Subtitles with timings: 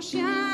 [0.00, 0.53] chien.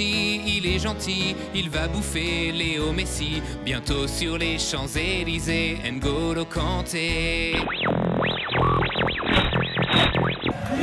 [0.00, 7.56] il est gentil, il va bouffer Léo Messi, bientôt sur les Champs-Élysées, N'Golo Kanté.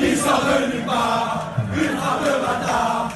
[0.02, 3.09] Il sort de nulle part, de bâtard.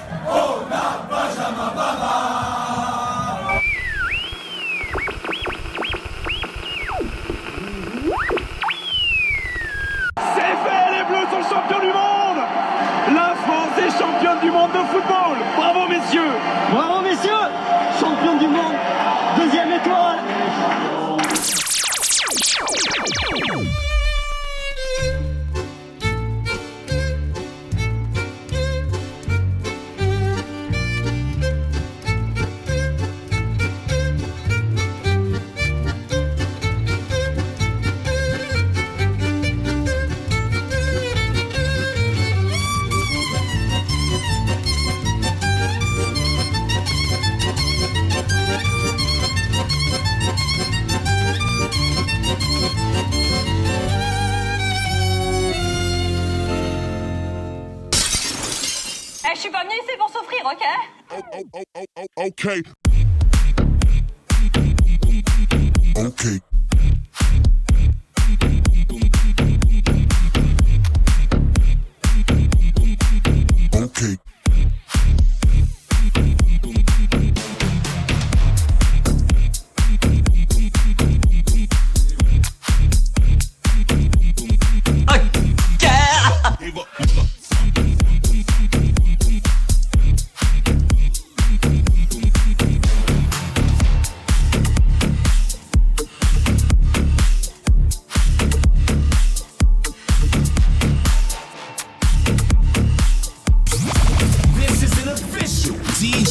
[62.24, 62.64] okay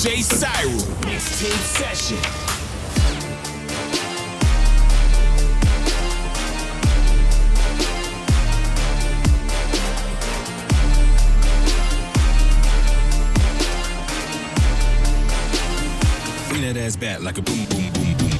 [0.03, 0.81] DJ Cyril.
[1.03, 2.19] Mixtape session.
[16.61, 18.32] that ass back like a boom, boom, boom, boom.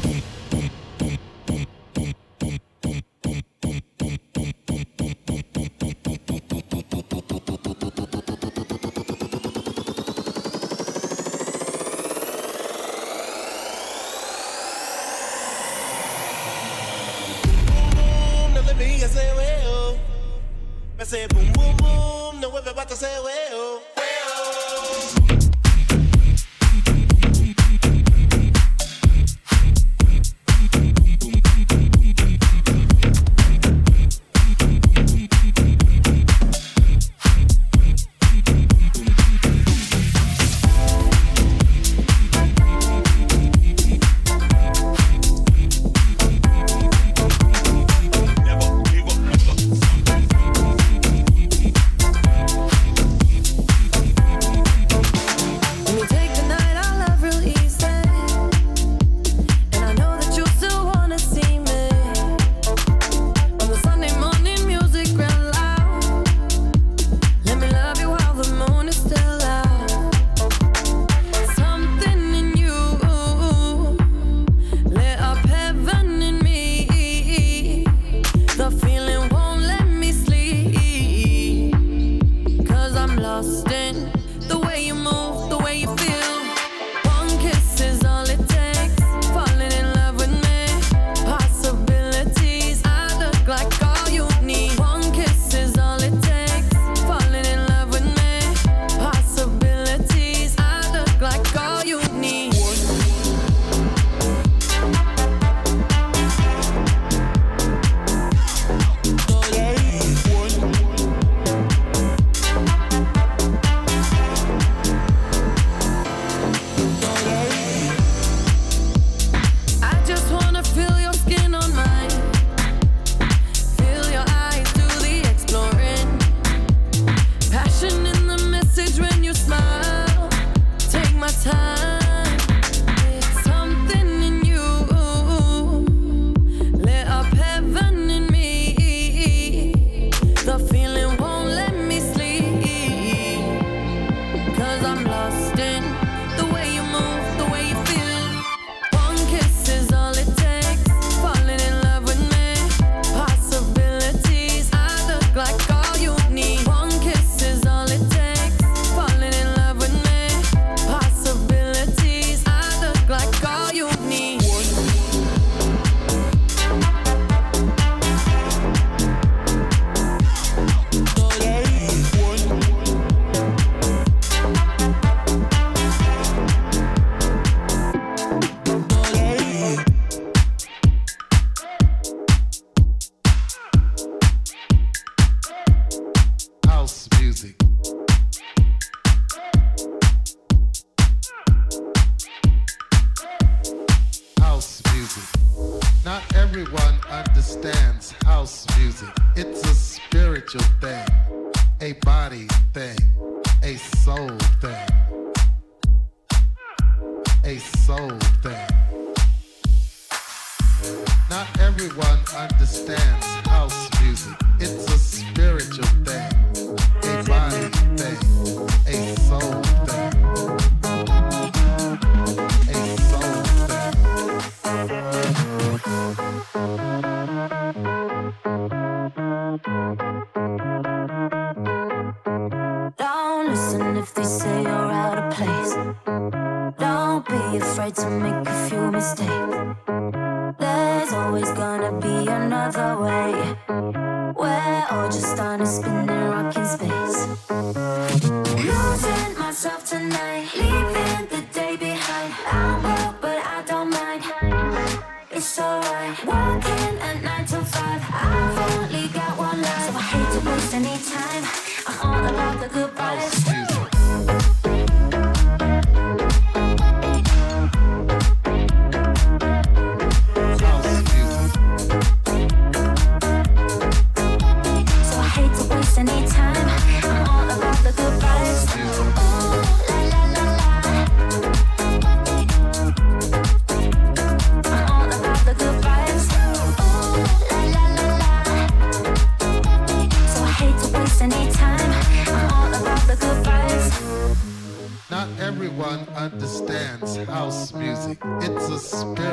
[299.03, 299.32] It's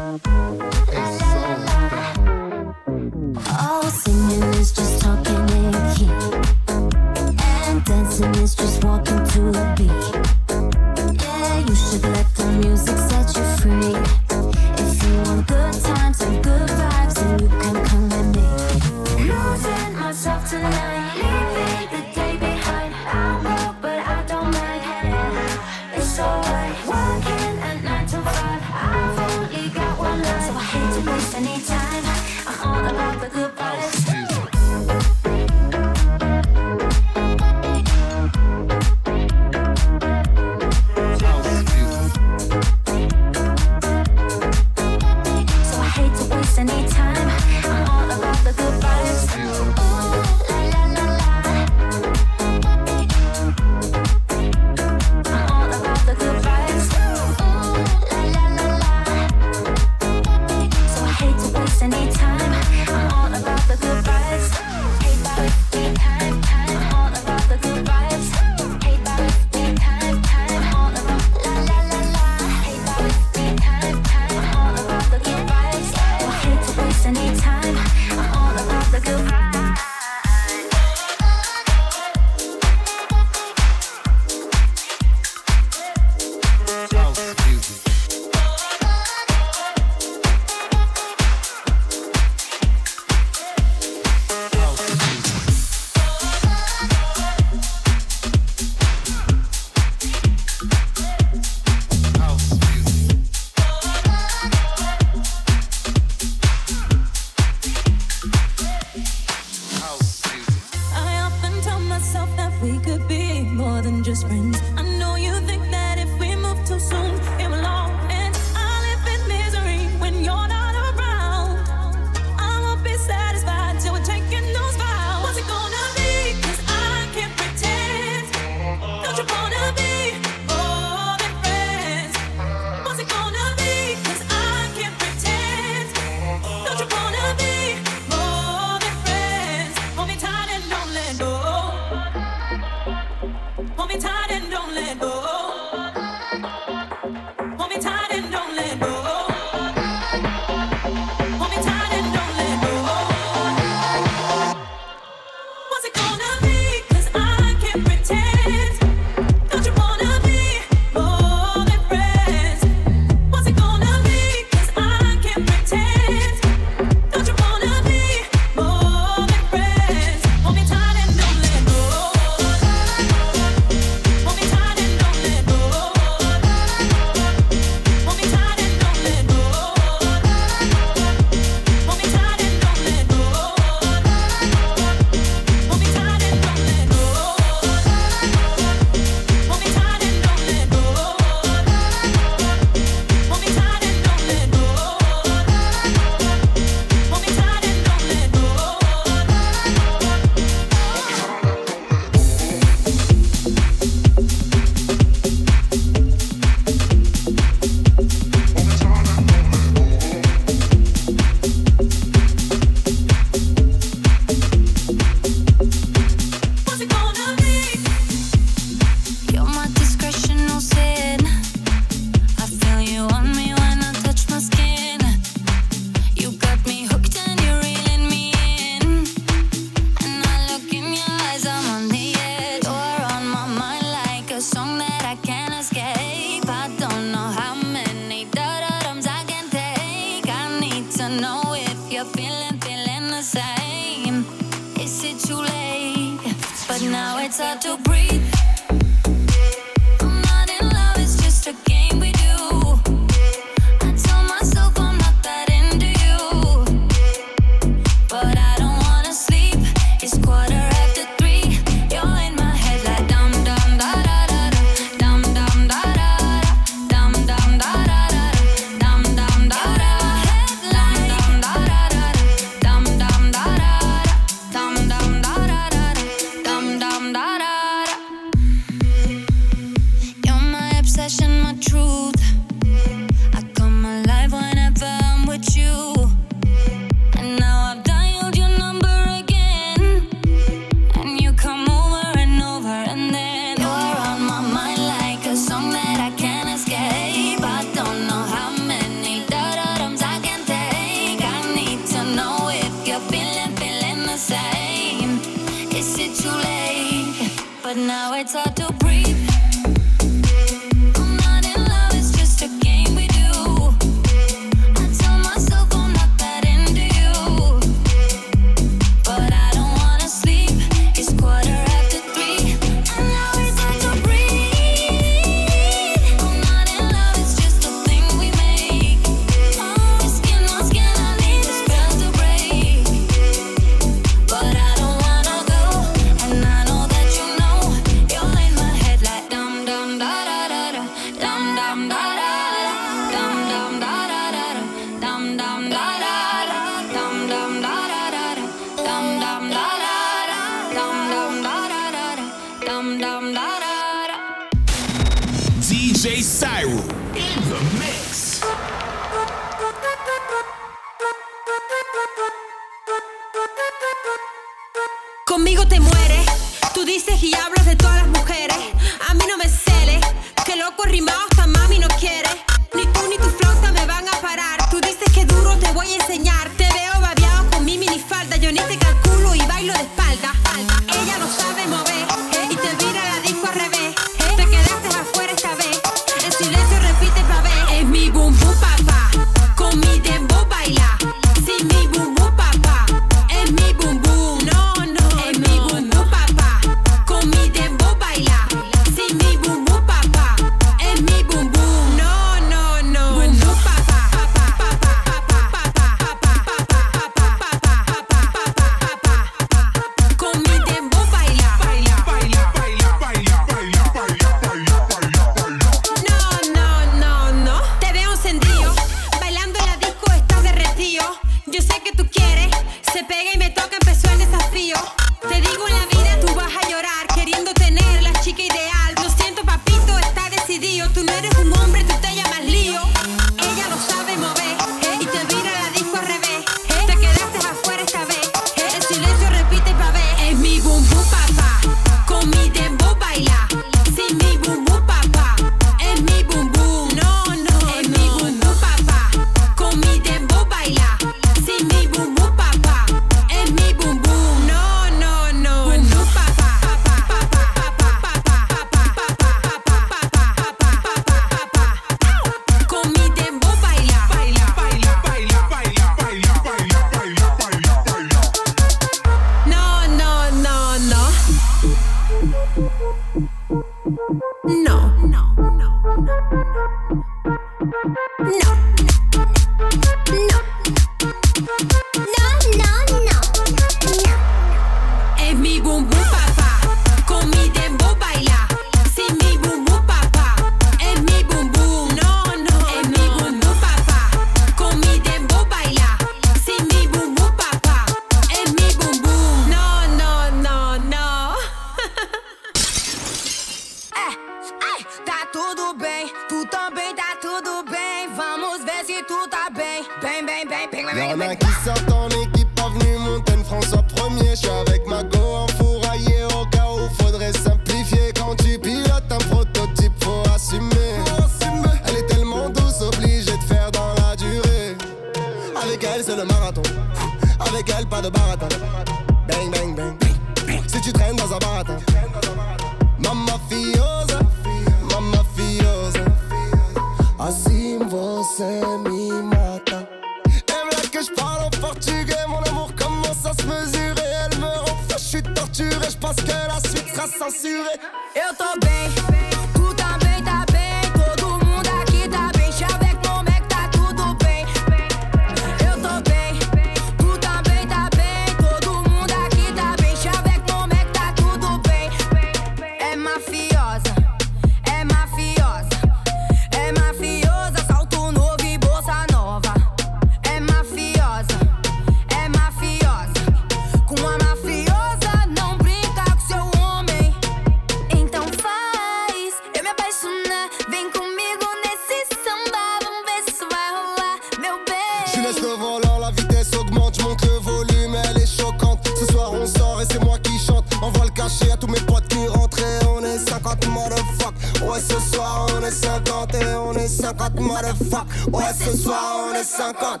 [599.56, 600.00] 50.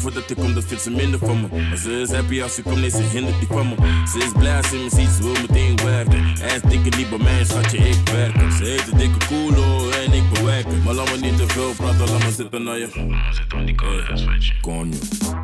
[0.00, 1.48] Voor dat ik kom, dat vindt ze minder van me.
[1.68, 3.74] Maar ze is happy als ze komt, nee, ze hindert die van me.
[4.12, 6.18] Ze is blij als ze me ziet, ze wil meteen werken.
[6.40, 8.52] En dikke niet bij mij, schatje, ik werk.
[8.52, 10.82] Ze heeft de dikke koelo en ik bewerken.
[10.82, 12.88] Maar laat me niet te veel praten, laat me zitten naar je.
[12.94, 15.39] Laat me zitten, want die koude is Konjo.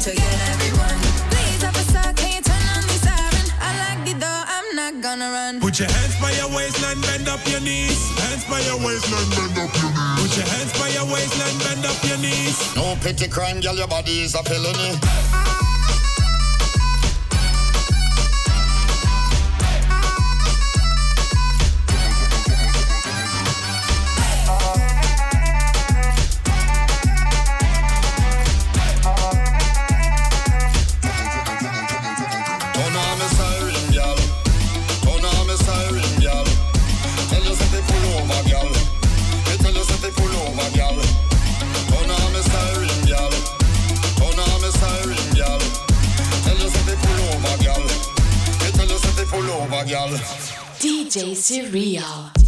[0.00, 0.96] to get everyone.
[1.28, 1.60] Please,
[2.16, 3.44] can you turn on the siren?
[3.60, 5.60] I the door, I'm not gonna run.
[5.60, 8.00] Put your hands by your waistline, bend up your knees.
[8.16, 10.22] Hands by your waistline, bend up your knees.
[10.24, 12.56] Put your hands by your waistline, bend up your knees.
[12.76, 15.69] No pity crime, girl, your body is a felony.
[51.10, 52.39] DJ Cyril.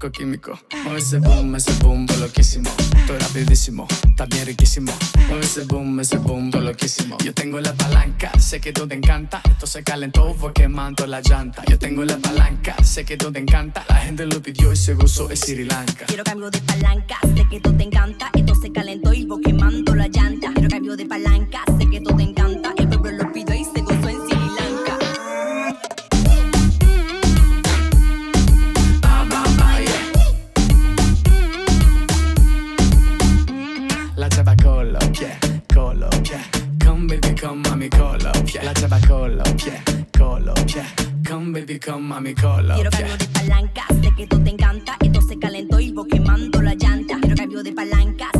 [0.00, 0.58] Poco químico.
[0.84, 2.70] Mueve ese boom, ese boom, loquísimo.
[2.96, 4.92] Estoy rapidísimo, está bien riquísimo.
[5.28, 7.18] Mueve ese boom, ese boom, loquísimo.
[7.22, 9.42] Yo tengo la palanca, sé que tú te encanta.
[9.44, 11.62] Esto se calentó, fue quemando la llanta.
[11.68, 13.84] Yo tengo la palanca, sé que tú te encanta.
[13.90, 16.06] La gente lo pidió y se gozó, es Sri Lanka.
[16.06, 18.30] Quiero cambio de palanca, sé que tú te encanta.
[18.34, 20.50] Esto se calentó y voy quemando la llanta.
[20.54, 22.39] Quiero cambio de palanca, sé que tú te encanta.
[41.60, 44.96] Baby, come Quiero cambio de palanca, sé que tú te encanta.
[45.00, 47.18] Esto se calentó y voy quemando la llanta.
[47.20, 48.30] Quiero cambio de palanca,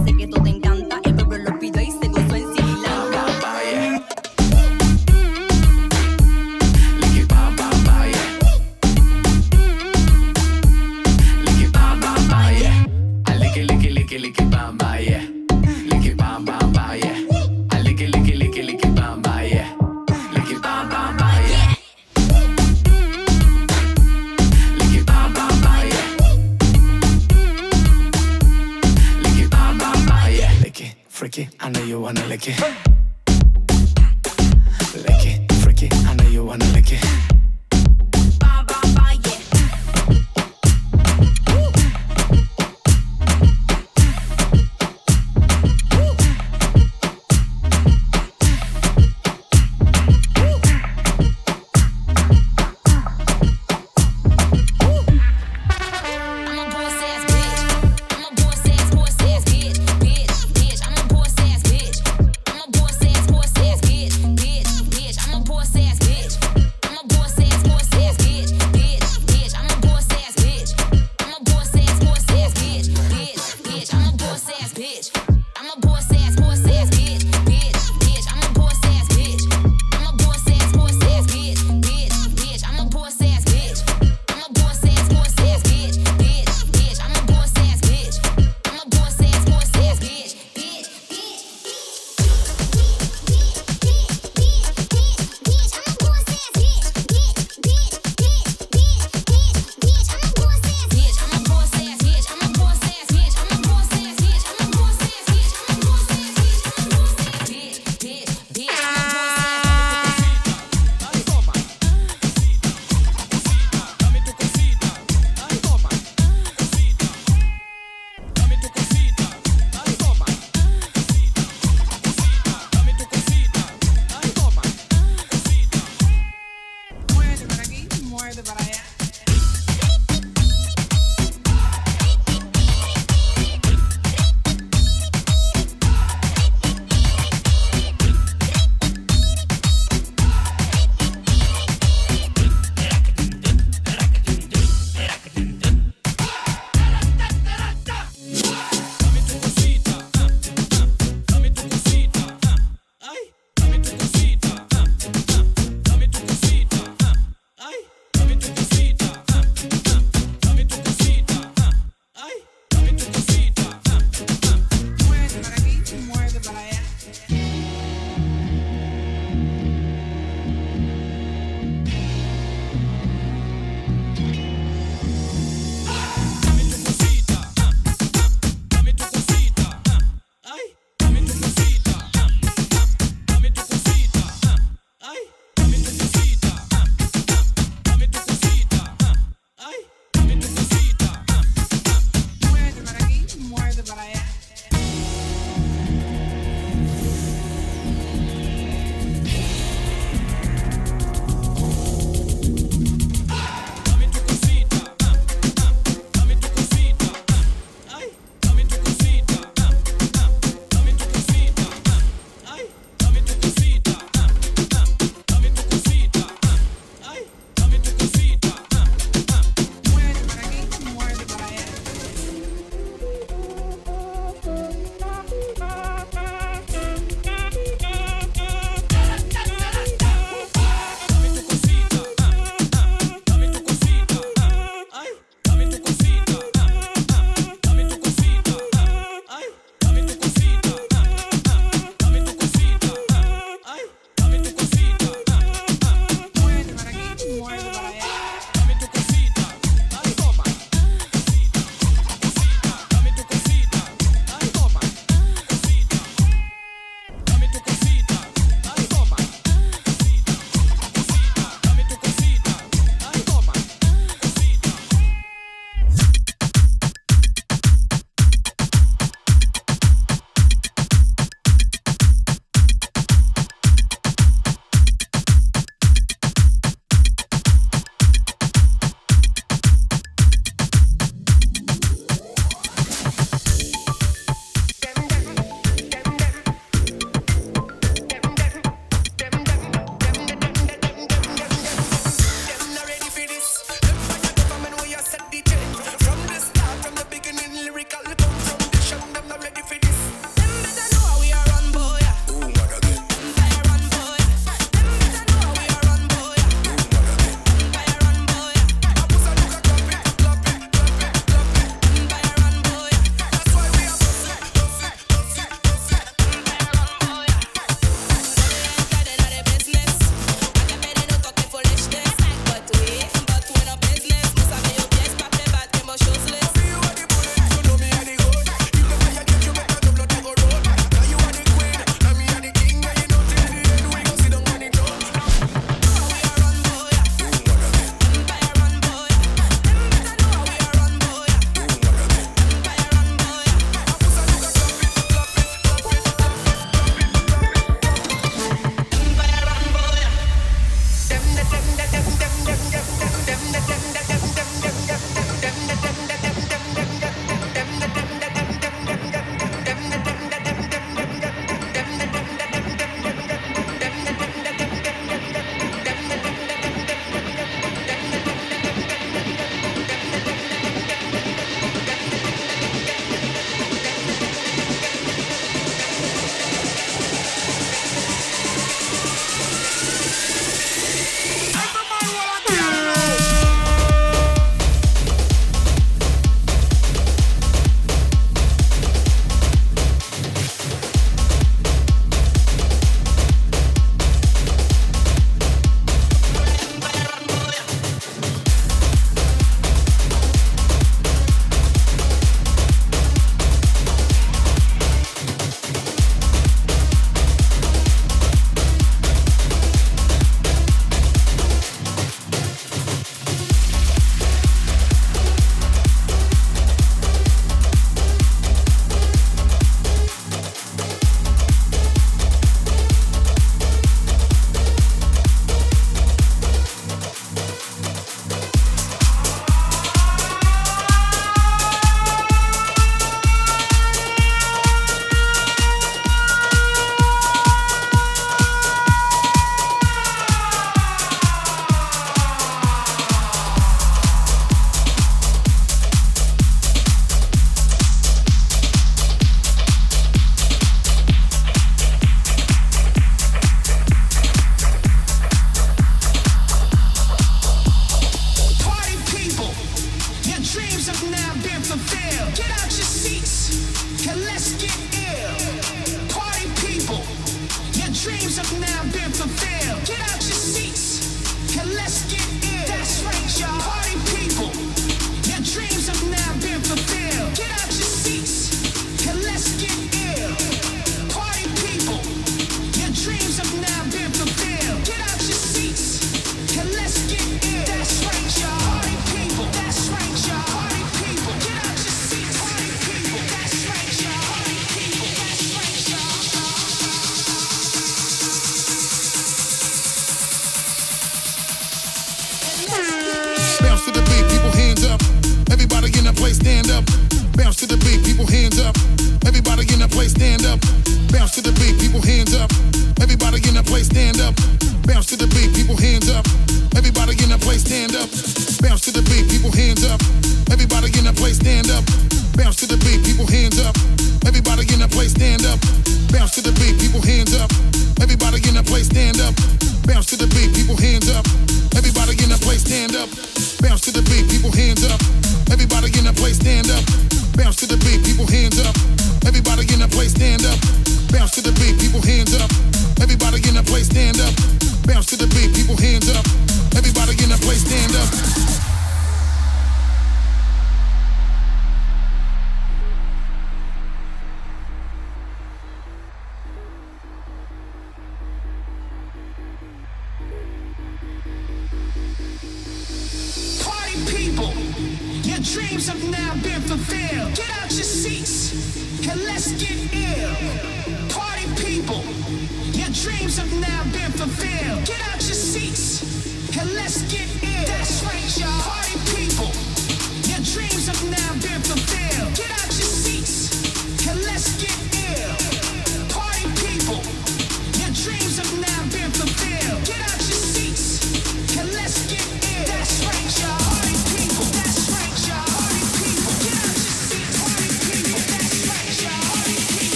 [31.21, 33.00] freaky, I know you wanna lick it.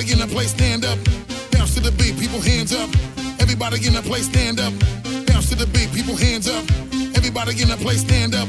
[0.00, 0.98] Everybody in the place, stand up.
[1.52, 2.88] Bounce to the beat, people hands up.
[3.38, 4.72] Everybody in the place, stand up.
[5.26, 6.64] Bounce to the beat, people hands up.
[7.14, 8.48] Everybody in the place, stand up.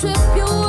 [0.00, 0.59] trip you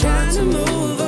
[0.00, 1.07] trying to move on.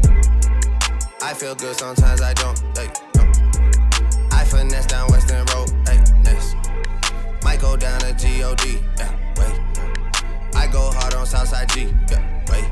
[1.23, 2.59] I feel good, sometimes I don't.
[2.75, 3.21] Like, no.
[4.31, 5.71] I finesse down Weston Road.
[6.23, 6.55] Next.
[7.43, 8.59] Might go down to God.
[8.97, 10.55] Yeah, wait.
[10.55, 11.93] I go hard on Southside G.
[12.09, 12.65] Yeah, wait.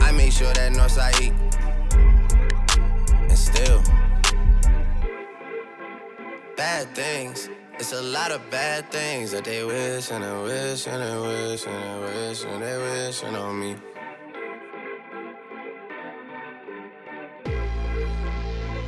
[0.00, 1.32] I make sure that Northside E.
[3.28, 3.82] And still,
[6.56, 7.48] bad things.
[7.78, 11.66] It's a lot of bad things that they wish and they wish and they wish
[11.66, 13.76] and they wish and they wishing on me.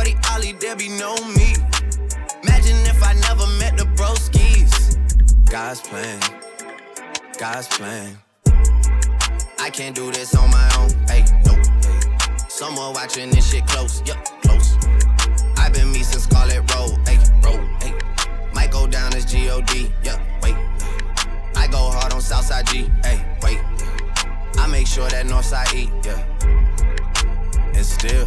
[0.00, 1.52] 40 Ollie, there be no me.
[2.42, 4.96] Imagine if I never met the broskies.
[5.50, 6.18] God's plan,
[7.38, 8.16] God's plan.
[9.58, 10.88] I can't do this on my own.
[11.06, 12.00] Hey, no, hey.
[12.48, 14.74] Someone watching this shit close, yup, close.
[15.58, 17.92] I've been me since Scarlett Road, hey, road, hey.
[18.54, 20.56] Might go down as G-O-D, yup, wait.
[21.56, 23.58] I go hard on Southside G, hey, wait.
[24.56, 26.24] I make sure that Northside E, yeah.
[27.74, 28.26] And still,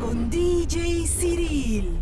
[0.00, 2.00] Con DJ Cyril.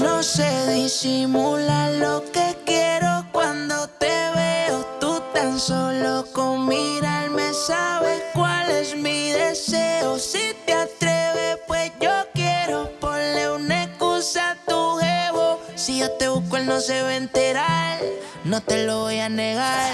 [0.00, 4.84] No se disimula lo que quiero cuando te veo.
[5.00, 10.18] Tú tan solo con mirarme sabes cuál es mi deseo.
[10.18, 15.60] Si te atreves, pues yo quiero ponle una excusa a tu jevo.
[15.74, 18.00] Si yo te busco, él no se va a enterar.
[18.44, 19.92] No te lo voy a negar.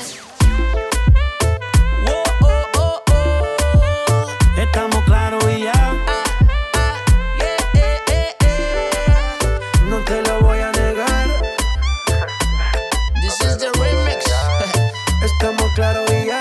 [4.62, 5.92] Estamos claros y ya.
[9.88, 11.26] No te lo voy a negar.
[13.20, 14.24] This is the remix.
[15.24, 16.38] Estamos claros y ya.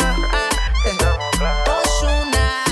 [1.65, 2.63] Ozuna.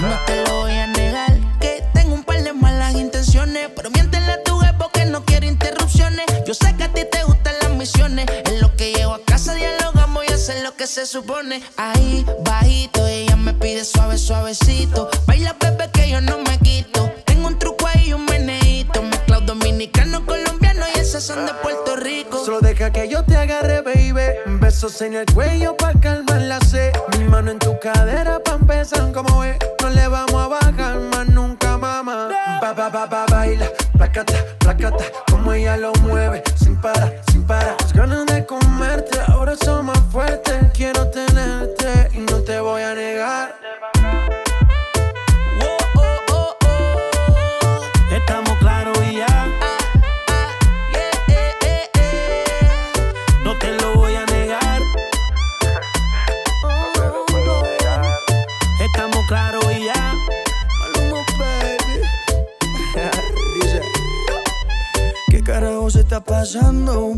[0.00, 4.32] No te lo voy a negar que tengo un par de malas intenciones, pero miéntele
[4.32, 6.24] a tu jefe que no quiere interrupciones.
[6.46, 9.52] Yo sé que a ti te gustan las misiones, en lo que llego a casa
[9.54, 11.62] dialogamos y hacer lo que se supone.
[11.76, 13.25] Ahí bajito me
[13.66, 15.08] pide suave, suavecito.
[15.26, 17.10] Baila, bebé, que yo no me quito.
[17.24, 19.02] Tengo un truco ahí y un meneíto.
[19.02, 22.44] Mezclado dominicano, colombiano y esas son de Puerto Rico.
[22.44, 24.22] Solo deja que yo te agarre, baby.
[24.60, 26.92] Besos en el cuello pa' calmar la sed.
[27.18, 29.56] Mi mano en tu cadera pa' empezar como es.
[29.82, 32.28] No le vamos a bajar más nunca, mamá.
[32.60, 33.68] Ba, ba, ba, ba, baila.
[33.96, 35.04] Placata, placata.
[35.28, 36.25] Como ella lo mueve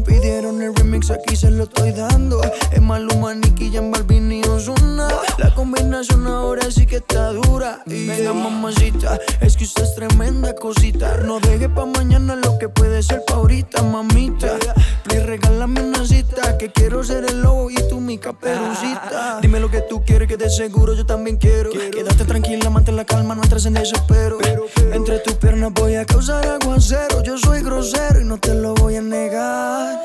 [0.07, 2.41] Pidieron el remix, aquí se lo estoy dando.
[2.73, 4.41] Es Maluma, Nicky, Jan Balvin y
[5.39, 7.81] la combinación ahora sí que está dura.
[7.87, 8.17] Y yeah.
[8.17, 11.19] Venga, mamacita, es que usted es tremenda cosita.
[11.19, 14.59] No deje pa' mañana lo que puede ser pa' ahorita, mamita.
[15.05, 19.37] Please, regálame una cita, que quiero ser el lobo y tú mi caperucita.
[19.37, 19.39] Ah.
[19.41, 21.71] Dime lo que tú quieres, que de seguro yo también quiero.
[21.71, 24.39] Quédate tranquila, mantén la calma, no entres en desespero.
[24.39, 24.67] Pero.
[24.93, 27.23] Entre tus piernas voy a causar aguacero.
[27.23, 30.01] Yo soy grosero y no te lo voy a negar.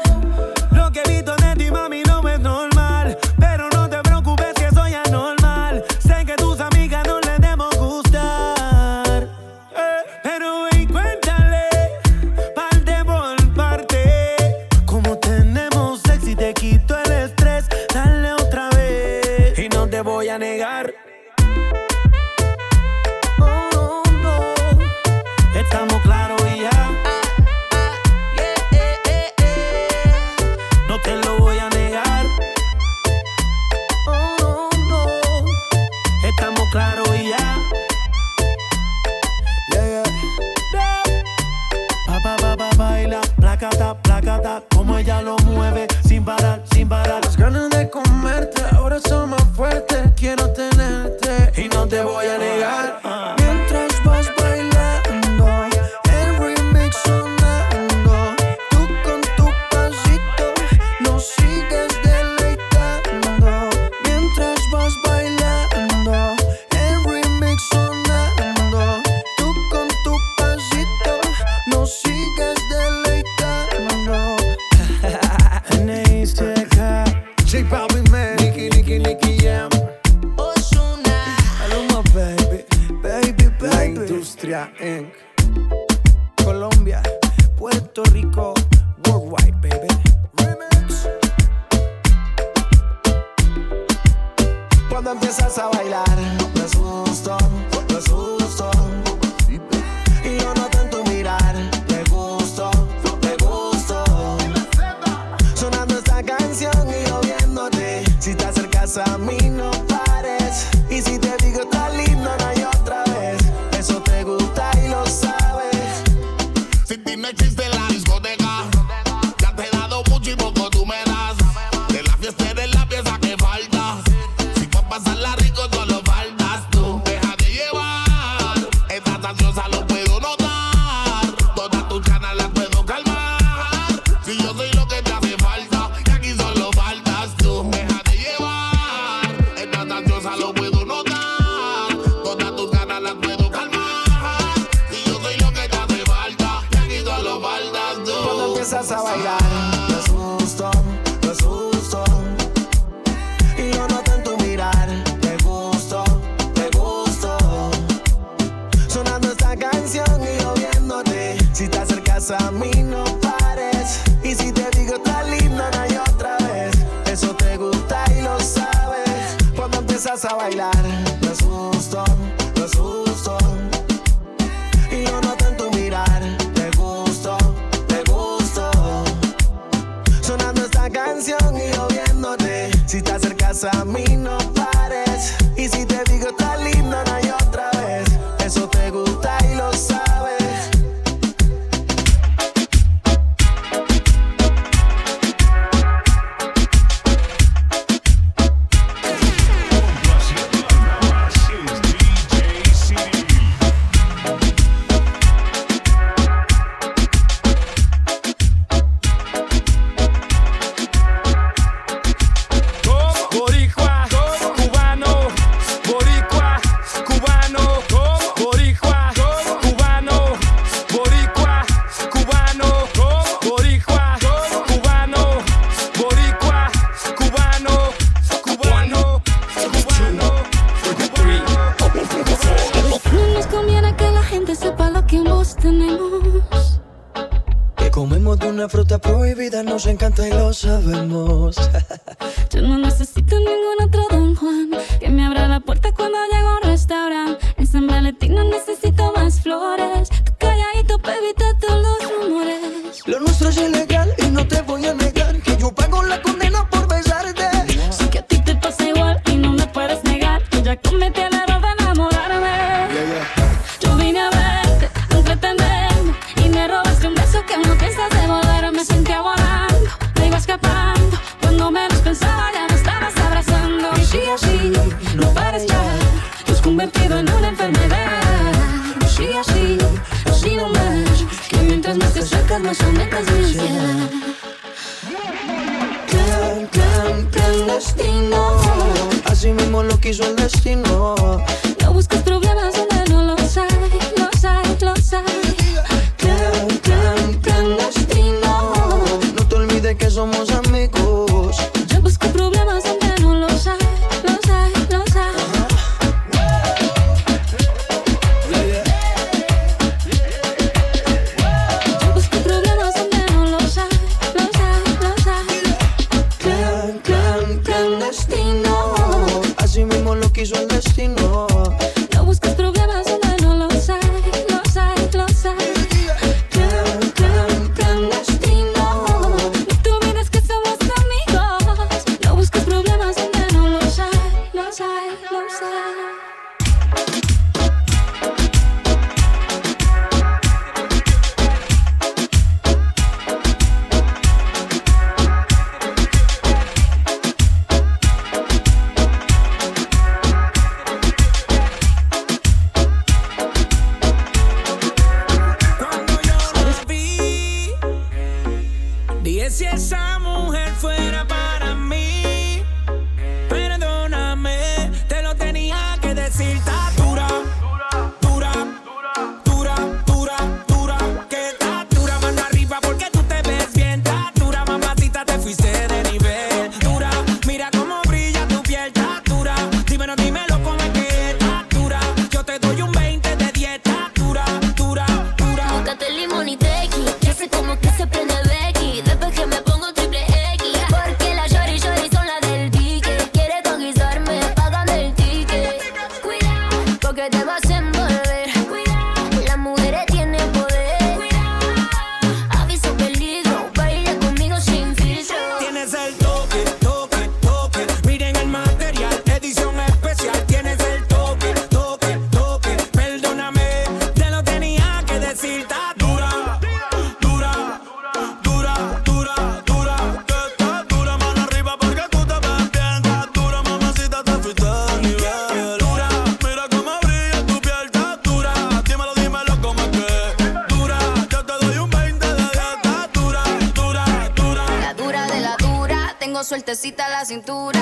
[437.25, 437.72] Cintura.